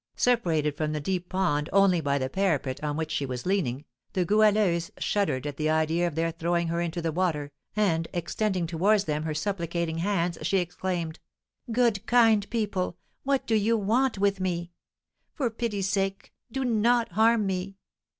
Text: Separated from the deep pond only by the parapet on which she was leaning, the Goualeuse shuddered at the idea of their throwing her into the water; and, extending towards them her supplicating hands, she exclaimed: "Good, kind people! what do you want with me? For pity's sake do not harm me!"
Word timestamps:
Separated 0.15 0.75
from 0.75 0.93
the 0.93 0.99
deep 0.99 1.29
pond 1.29 1.69
only 1.71 2.01
by 2.01 2.17
the 2.17 2.27
parapet 2.27 2.83
on 2.83 2.97
which 2.97 3.11
she 3.11 3.23
was 3.23 3.45
leaning, 3.45 3.85
the 4.13 4.25
Goualeuse 4.25 4.89
shuddered 4.97 5.45
at 5.45 5.57
the 5.57 5.69
idea 5.69 6.07
of 6.07 6.15
their 6.15 6.31
throwing 6.31 6.69
her 6.69 6.81
into 6.81 7.03
the 7.03 7.11
water; 7.11 7.51
and, 7.75 8.07
extending 8.11 8.65
towards 8.65 9.03
them 9.03 9.21
her 9.25 9.35
supplicating 9.35 9.99
hands, 9.99 10.39
she 10.41 10.57
exclaimed: 10.57 11.19
"Good, 11.71 12.03
kind 12.07 12.49
people! 12.49 12.97
what 13.25 13.45
do 13.45 13.53
you 13.53 13.77
want 13.77 14.17
with 14.17 14.39
me? 14.39 14.71
For 15.35 15.51
pity's 15.51 15.87
sake 15.89 16.33
do 16.51 16.65
not 16.65 17.11
harm 17.11 17.45
me!" 17.45 17.77